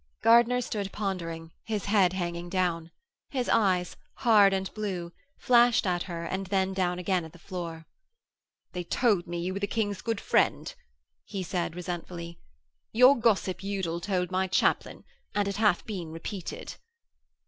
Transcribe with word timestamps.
Gardiner 0.23 0.61
stood 0.61 0.91
pondering, 0.91 1.51
his 1.63 1.85
head 1.85 2.13
hanging 2.13 2.49
down. 2.49 2.89
His 3.29 3.47
eyes, 3.47 3.95
hard 4.15 4.51
and 4.51 4.73
blue, 4.73 5.11
flashed 5.37 5.85
at 5.85 6.01
her 6.01 6.25
and 6.25 6.47
then 6.47 6.73
down 6.73 6.97
again 6.97 7.23
at 7.23 7.33
the 7.33 7.37
floor. 7.37 7.85
'They 8.71 8.85
told 8.85 9.27
me 9.27 9.39
you 9.39 9.53
were 9.53 9.59
the 9.59 9.67
King's 9.67 10.01
good 10.01 10.19
friend,' 10.19 10.73
he 11.23 11.43
said, 11.43 11.75
resentfully. 11.75 12.39
'Your 12.91 13.15
gossip 13.15 13.63
Udal 13.63 13.99
told 14.01 14.31
my 14.31 14.47
chaplain, 14.47 15.03
and 15.35 15.47
it 15.47 15.57
hath 15.57 15.85
been 15.85 16.09
repeated.' 16.11 16.77